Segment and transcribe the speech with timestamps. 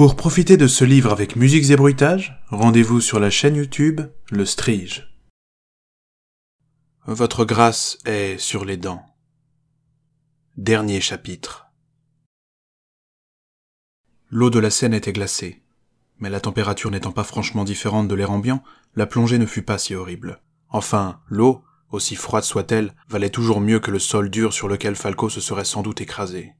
[0.00, 4.00] Pour profiter de ce livre avec musiques et bruitages, rendez-vous sur la chaîne YouTube
[4.30, 5.14] Le Strige.
[7.04, 9.04] Votre grâce est sur les dents.
[10.56, 11.66] Dernier chapitre.
[14.30, 15.60] L'eau de la Seine était glacée,
[16.18, 18.62] mais la température n'étant pas franchement différente de l'air ambiant,
[18.96, 20.40] la plongée ne fut pas si horrible.
[20.70, 25.28] Enfin, l'eau, aussi froide soit-elle, valait toujours mieux que le sol dur sur lequel Falco
[25.28, 26.54] se serait sans doute écrasé.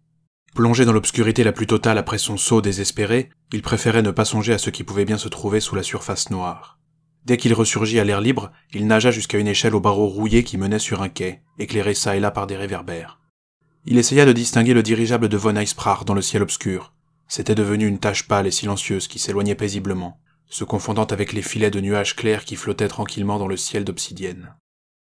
[0.55, 4.53] Plongé dans l'obscurité la plus totale après son saut désespéré, il préférait ne pas songer
[4.53, 6.79] à ce qui pouvait bien se trouver sous la surface noire.
[7.25, 10.59] Dès qu'il ressurgit à l'air libre, il nagea jusqu'à une échelle aux barreaux rouillés qui
[10.59, 13.21] menait sur un quai, éclairé çà et là par des réverbères.
[13.87, 16.93] Il essaya de distinguer le dirigeable de von Eisprach dans le ciel obscur.
[17.29, 21.71] C'était devenu une tache pâle et silencieuse qui s'éloignait paisiblement, se confondant avec les filets
[21.71, 24.57] de nuages clairs qui flottaient tranquillement dans le ciel d'obsidienne.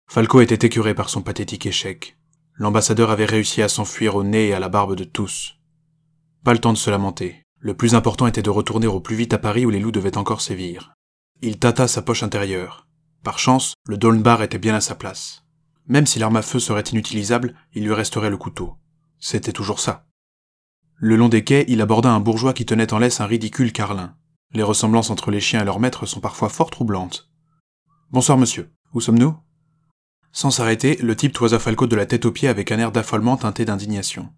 [0.08, 2.16] Falco était écœuré par son pathétique échec.
[2.59, 5.56] L'ambassadeur avait réussi à s'enfuir au nez et à la barbe de tous.
[6.42, 7.42] Pas le temps de se lamenter.
[7.59, 10.16] Le plus important était de retourner au plus vite à Paris où les loups devaient
[10.16, 10.95] encore sévir.
[11.42, 12.86] Il tâta sa poche intérieure.
[13.22, 15.45] Par chance, le Dolnbar était bien à sa place.
[15.86, 18.77] Même si l'arme à feu serait inutilisable, il lui resterait le couteau.
[19.19, 20.06] C'était toujours ça.
[20.97, 24.17] Le long des quais, il aborda un bourgeois qui tenait en laisse un ridicule carlin.
[24.52, 27.30] Les ressemblances entre les chiens et leurs maîtres sont parfois fort troublantes.
[28.11, 28.73] Bonsoir monsieur.
[28.95, 29.36] Où sommes-nous?
[30.37, 33.39] Sans s'arrêter, le type toisa Falco de la tête aux pieds avec un air d'affolement
[33.39, 34.29] teinté d'indignation.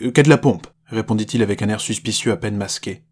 [0.00, 0.66] Euh, Qu'a de la pompe?
[0.86, 3.02] répondit-il avec un air suspicieux à peine masqué.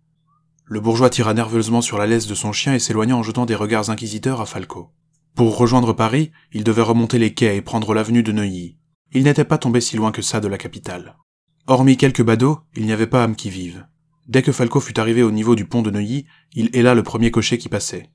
[0.65, 3.55] Le bourgeois tira nerveusement sur la laisse de son chien et s'éloigna en jetant des
[3.55, 4.89] regards inquisiteurs à Falco.
[5.35, 8.79] Pour rejoindre Paris, il devait remonter les quais et prendre l'avenue de Neuilly.
[9.13, 11.19] Il n'était pas tombé si loin que ça de la capitale.
[11.67, 13.87] Hormis quelques badauds, il n'y avait pas âme qui vive.
[14.29, 16.25] Dès que Falco fut arrivé au niveau du pont de Neuilly,
[16.55, 18.09] il héla le premier cocher qui passait.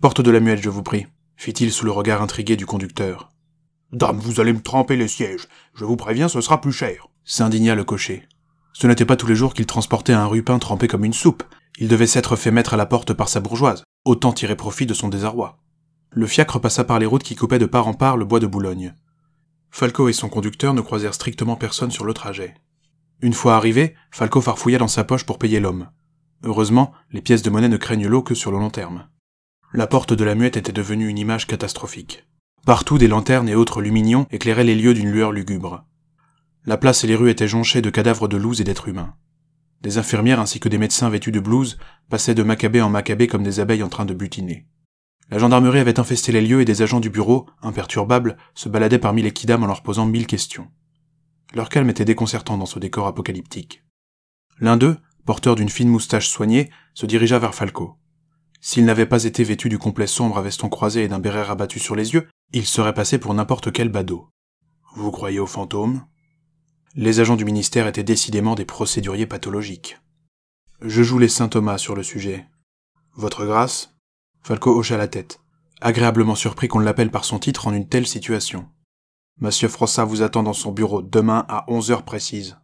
[0.00, 3.33] Porte de la muette, je vous prie, fit-il sous le regard intrigué du conducteur.
[3.92, 5.48] Dame, vous allez me tremper les sièges.
[5.74, 7.08] Je vous préviens, ce sera plus cher.
[7.24, 8.28] S'indigna le cocher.
[8.72, 11.44] Ce n'était pas tous les jours qu'il transportait un rupin trempé comme une soupe.
[11.78, 13.84] Il devait s'être fait mettre à la porte par sa bourgeoise.
[14.04, 15.58] Autant tirer profit de son désarroi.
[16.10, 18.46] Le fiacre passa par les routes qui coupaient de part en part le bois de
[18.46, 18.94] Boulogne.
[19.70, 22.54] Falco et son conducteur ne croisèrent strictement personne sur le trajet.
[23.20, 25.88] Une fois arrivé, Falco farfouilla dans sa poche pour payer l'homme.
[26.44, 29.08] Heureusement, les pièces de monnaie ne craignent l'eau que sur le long terme.
[29.72, 32.24] La porte de la muette était devenue une image catastrophique.
[32.66, 35.84] Partout des lanternes et autres luminions éclairaient les lieux d'une lueur lugubre.
[36.64, 39.14] La place et les rues étaient jonchées de cadavres de loups et d'êtres humains.
[39.82, 41.76] Des infirmières ainsi que des médecins vêtus de blouse
[42.08, 44.66] passaient de macabée en macabée comme des abeilles en train de butiner.
[45.30, 49.20] La gendarmerie avait infesté les lieux et des agents du bureau, imperturbables, se baladaient parmi
[49.20, 50.68] les kidams en leur posant mille questions.
[51.52, 53.84] Leur calme était déconcertant dans ce décor apocalyptique.
[54.58, 54.96] L'un d'eux,
[55.26, 57.98] porteur d'une fine moustache soignée, se dirigea vers Falco.
[58.62, 61.78] S'il n'avait pas été vêtu du complet sombre à veston croisé et d'un béret rabattu
[61.78, 64.28] sur les yeux, il serait passé pour n'importe quel badaud.
[64.94, 66.04] Vous croyez aux fantômes?
[66.94, 69.98] Les agents du ministère étaient décidément des procéduriers pathologiques.
[70.80, 72.46] Je joue les saint Thomas sur le sujet.
[73.14, 73.96] Votre grâce?
[74.42, 75.40] Falco hocha la tête,
[75.80, 78.68] agréablement surpris qu'on l'appelle par son titre en une telle situation.
[79.40, 82.56] Monsieur Frossa vous attend dans son bureau demain à onze heures précises.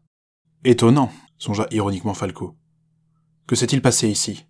[0.63, 2.57] Étonnant, songea ironiquement Falco.
[3.49, 4.47] Que s'est-il passé ici?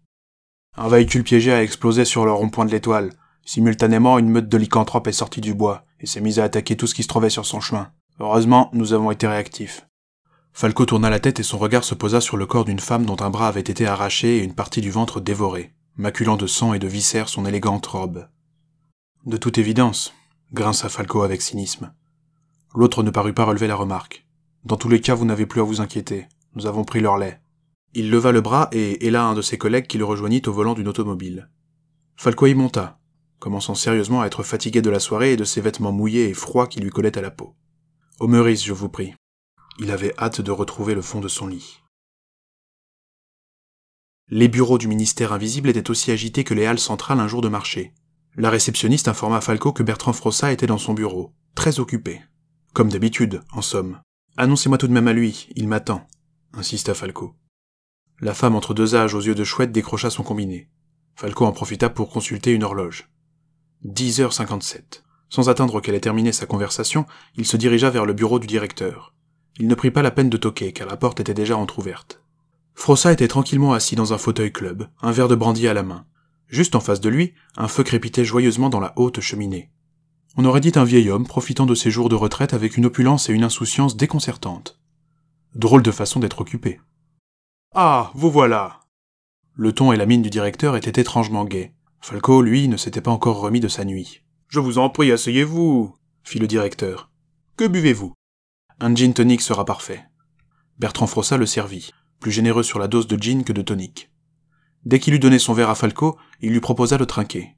[0.76, 3.12] Un véhicule piégé a explosé sur le rond-point de l'étoile.
[3.44, 6.86] Simultanément, une meute de lycanthropes est sortie du bois et s'est mise à attaquer tout
[6.86, 7.90] ce qui se trouvait sur son chemin.
[8.18, 9.86] Heureusement, nous avons été réactifs.
[10.52, 13.16] Falco tourna la tête et son regard se posa sur le corps d'une femme dont
[13.20, 16.78] un bras avait été arraché et une partie du ventre dévorée, maculant de sang et
[16.78, 18.28] de viscères son élégante robe.
[19.26, 20.12] De toute évidence,
[20.52, 21.92] grinça Falco avec cynisme.
[22.74, 24.26] L'autre ne parut pas relever la remarque.
[24.64, 26.28] Dans tous les cas, vous n'avez plus à vous inquiéter.
[26.54, 27.40] Nous avons pris leur lait.
[27.94, 30.74] Il leva le bras et héla un de ses collègues qui le rejoignit au volant
[30.74, 31.48] d'une automobile.
[32.16, 32.99] Falco y monta,
[33.40, 36.68] commençant sérieusement à être fatigué de la soirée et de ses vêtements mouillés et froids
[36.68, 37.56] qui lui collaient à la peau.
[38.20, 39.14] Au Meurice, je vous prie.
[39.78, 41.80] Il avait hâte de retrouver le fond de son lit.
[44.28, 47.48] Les bureaux du ministère invisible étaient aussi agités que les halles centrales un jour de
[47.48, 47.94] marché.
[48.36, 52.20] La réceptionniste informa Falco que Bertrand Frossa était dans son bureau, très occupé.
[52.74, 54.00] Comme d'habitude, en somme.
[54.36, 56.06] Annoncez-moi tout de même à lui, il m'attend,
[56.52, 57.34] insista Falco.
[58.20, 60.68] La femme entre deux âges aux yeux de chouette décrocha son combiné.
[61.16, 63.08] Falco en profita pour consulter une horloge.
[63.86, 65.02] 10h57.
[65.28, 67.06] Sans attendre qu'elle ait terminé sa conversation,
[67.36, 69.14] il se dirigea vers le bureau du directeur.
[69.58, 72.22] Il ne prit pas la peine de toquer, car la porte était déjà entr'ouverte.
[72.74, 76.06] Frossa était tranquillement assis dans un fauteuil club, un verre de brandy à la main.
[76.48, 79.70] Juste en face de lui, un feu crépitait joyeusement dans la haute cheminée.
[80.36, 83.28] On aurait dit un vieil homme profitant de ses jours de retraite avec une opulence
[83.28, 84.80] et une insouciance déconcertantes.
[85.54, 86.80] Drôle de façon d'être occupé.
[87.74, 88.80] Ah, vous voilà.
[89.54, 91.74] Le ton et la mine du directeur étaient étrangement gais.
[92.00, 94.22] Falco, lui, ne s'était pas encore remis de sa nuit.
[94.48, 95.94] Je vous en prie, asseyez-vous,
[96.24, 97.10] fit le directeur.
[97.56, 98.14] Que buvez-vous?
[98.80, 100.04] Un gin tonic sera parfait.
[100.78, 104.10] Bertrand Frossa le servit, plus généreux sur la dose de gin que de tonic.
[104.86, 107.54] Dès qu'il eut donné son verre à Falco, il lui proposa de trinquer.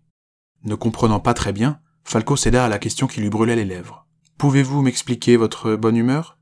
[0.65, 4.07] Ne comprenant pas très bien, Falco céda à la question qui lui brûlait les lèvres.
[4.39, 6.37] Pouvez-vous m'expliquer votre bonne humeur?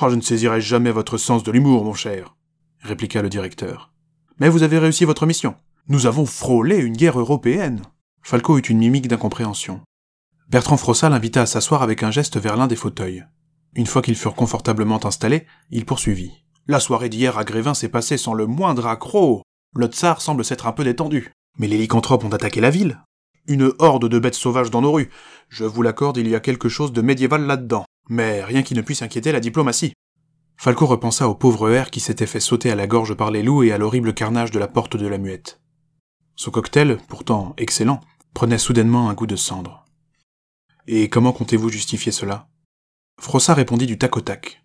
[0.00, 2.36] Oh, je ne saisirai jamais votre sens de l'humour, mon cher,
[2.80, 3.92] répliqua le directeur.
[4.40, 5.56] Mais vous avez réussi votre mission.
[5.90, 7.80] Nous avons frôlé une guerre européenne.
[8.22, 9.80] Falco eut une mimique d'incompréhension.
[10.50, 13.24] Bertrand Frossa l'invita à s'asseoir avec un geste vers l'un des fauteuils.
[13.74, 16.44] Une fois qu'ils furent confortablement installés, il poursuivit.
[16.66, 19.40] La soirée d'hier à Grévin s'est passée sans le moindre accroc.
[19.74, 21.32] Le tsar semble s'être un peu détendu.
[21.58, 23.02] Mais les lycanthropes ont attaqué la ville.
[23.46, 25.08] Une horde de bêtes sauvages dans nos rues.
[25.48, 27.86] Je vous l'accorde, il y a quelque chose de médiéval là-dedans.
[28.10, 29.94] Mais rien qui ne puisse inquiéter la diplomatie.
[30.58, 33.62] Falco repensa au pauvre air qui s'était fait sauter à la gorge par les loups
[33.62, 35.62] et à l'horrible carnage de la porte de la muette.
[36.38, 38.00] Son cocktail, pourtant excellent,
[38.32, 39.84] prenait soudainement un goût de cendre.
[40.86, 42.48] Et comment comptez-vous justifier cela?
[43.20, 44.62] Frossa répondit du tac au tac.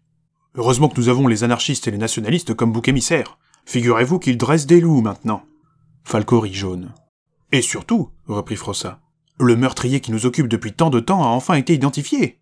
[0.54, 3.40] Heureusement que nous avons les anarchistes et les nationalistes comme bouc émissaires.
[3.66, 5.48] Figurez-vous qu'ils dressent des loups maintenant.
[6.04, 6.94] Falco rit jaune.
[7.52, 9.02] Et surtout, reprit Frossa,
[9.40, 12.40] le meurtrier qui nous occupe depuis tant de temps a enfin été identifié.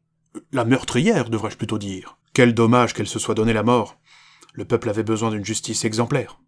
[0.51, 2.17] La meurtrière, devrais-je plutôt dire.
[2.33, 3.97] Quel dommage qu'elle se soit donné la mort.
[4.51, 6.41] Le peuple avait besoin d'une justice exemplaire.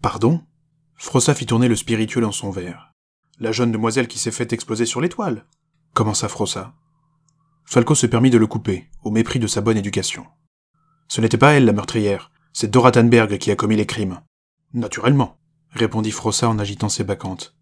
[0.00, 0.44] Pardon?
[1.02, 2.92] Frossa fit tourner le spiritueux dans son verre.
[3.38, 5.46] La jeune demoiselle qui s'est fait exploser sur l'étoile.
[5.94, 6.74] Commença Frossa.
[7.64, 10.26] Falco se permit de le couper, au mépris de sa bonne éducation.
[11.08, 14.20] Ce n'était pas elle la meurtrière, c'est Dora Tannberg qui a commis les crimes.
[14.74, 15.38] Naturellement,
[15.70, 17.56] répondit Frossa en agitant ses bacchantes.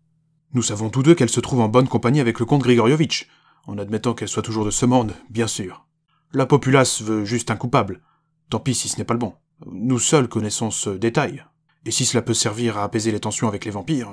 [0.52, 3.28] Nous savons tous deux qu'elle se trouve en bonne compagnie avec le comte Grigorievitch,
[3.68, 5.86] en admettant qu'elle soit toujours de ce monde, bien sûr.
[6.32, 8.02] La populace veut juste un coupable.
[8.50, 9.34] Tant pis si ce n'est pas le bon.
[9.64, 11.44] Nous seuls connaissons ce détail.
[11.84, 14.10] Et si cela peut servir à apaiser les tensions avec les vampires.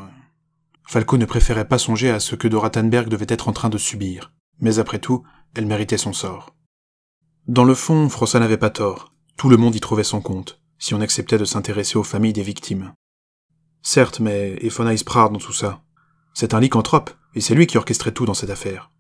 [0.88, 4.34] Falco ne préférait pas songer à ce que Dora devait être en train de subir.
[4.60, 5.24] Mais après tout,
[5.56, 6.56] elle méritait son sort.
[7.48, 9.12] Dans le fond, Frossa n'avait pas tort.
[9.38, 12.44] Tout le monde y trouvait son compte, si on acceptait de s'intéresser aux familles des
[12.44, 12.94] victimes.
[13.82, 14.70] Certes, mais et
[15.04, 15.84] Prard dans tout ça
[16.34, 18.92] C'est un lycanthrope, et c'est lui qui orchestrait tout dans cette affaire.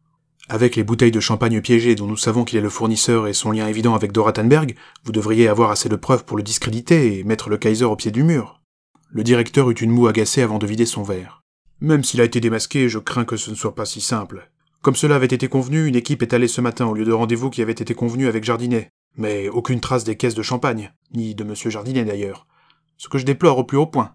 [0.47, 3.49] Avec les bouteilles de champagne piégées dont nous savons qu'il est le fournisseur et son
[3.49, 7.23] lien évident avec Dora Tannberg, vous devriez avoir assez de preuves pour le discréditer et
[7.23, 8.61] mettre le Kaiser au pied du mur.
[9.09, 11.41] Le directeur eut une moue agacée avant de vider son verre.
[11.81, 14.51] Même s'il a été démasqué, je crains que ce ne soit pas si simple.
[14.83, 17.49] Comme cela avait été convenu, une équipe est allée ce matin au lieu de rendez-vous
[17.49, 18.91] qui avait été convenu avec Jardinet.
[19.17, 21.55] Mais aucune trace des caisses de champagne, ni de M.
[21.55, 22.45] Jardinet d'ailleurs.
[22.97, 24.13] Ce que je déplore au plus haut point.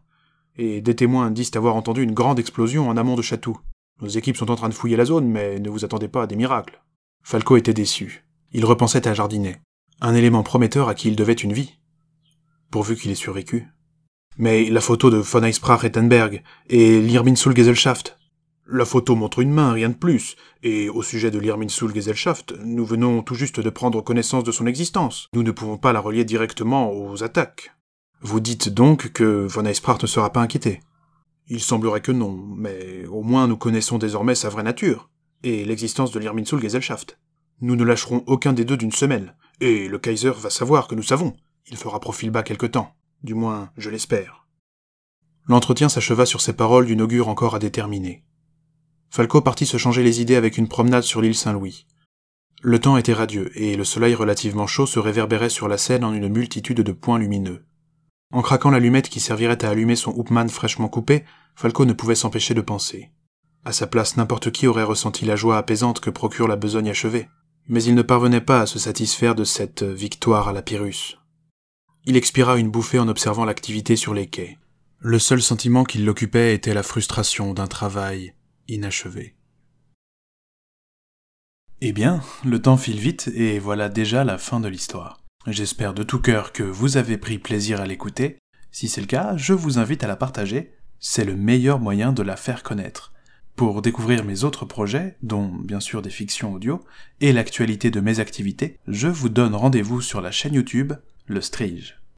[0.57, 3.59] Et des témoins disent avoir entendu une grande explosion en amont de Château.
[4.01, 6.27] Nos équipes sont en train de fouiller la zone, mais ne vous attendez pas à
[6.27, 6.83] des miracles.
[7.23, 8.25] Falco était déçu.
[8.53, 9.61] Il repensait à Jardinet.
[10.01, 11.75] Un élément prometteur à qui il devait une vie.
[12.71, 13.67] Pourvu qu'il ait survécu.
[14.39, 18.17] Mais la photo de von Eisprach Rettenberg et l'Irminsul Gesellschaft,
[18.67, 20.37] la photo montre une main, rien de plus.
[20.63, 24.67] Et au sujet de l'Irminsul Gesellschaft, nous venons tout juste de prendre connaissance de son
[24.67, 25.29] existence.
[25.35, 27.73] Nous ne pouvons pas la relier directement aux attaques.
[28.23, 30.81] Vous dites donc que von Eisprach ne sera pas inquiété
[31.51, 35.11] Il semblerait que non, mais au moins nous connaissons désormais sa vraie nature,
[35.43, 37.19] et l'existence de l'Irminsul Gesellschaft.
[37.61, 41.03] Nous ne lâcherons aucun des deux d'une semelle, et le Kaiser va savoir que nous
[41.03, 41.35] savons.
[41.69, 42.95] Il fera profil bas quelque temps.
[43.25, 44.47] Du moins, je l'espère.
[45.49, 48.23] L'entretien s'acheva sur ces paroles d'une augure encore à déterminer.
[49.11, 51.85] Falco partit se changer les idées avec une promenade sur l'île Saint-Louis.
[52.63, 56.15] Le temps était radieux, et le soleil relativement chaud se réverbérait sur la Seine en
[56.15, 57.65] une multitude de points lumineux.
[58.33, 61.25] En craquant l'allumette qui servirait à allumer son hoopman fraîchement coupé,
[61.57, 63.11] Falco ne pouvait s'empêcher de penser.
[63.65, 67.29] À sa place, n'importe qui aurait ressenti la joie apaisante que procure la besogne achevée.
[67.67, 71.19] Mais il ne parvenait pas à se satisfaire de cette victoire à la Pyrrhus.
[72.07, 74.59] Il expira une bouffée en observant l'activité sur les quais.
[74.99, 78.35] Le seul sentiment qui l'occupait était la frustration d'un travail
[78.69, 79.35] inachevé.
[81.83, 85.21] Eh bien, le temps file vite et voilà déjà la fin de l'histoire.
[85.47, 88.37] J'espère de tout cœur que vous avez pris plaisir à l'écouter.
[88.73, 90.75] Si c'est le cas, je vous invite à la partager.
[90.99, 93.15] C'est le meilleur moyen de la faire connaître.
[93.57, 96.85] Pour découvrir mes autres projets, dont bien sûr des fictions audio,
[97.23, 100.93] et l'actualité de mes activités, je vous donne rendez-vous sur la chaîne YouTube
[101.27, 102.00] Le Strige.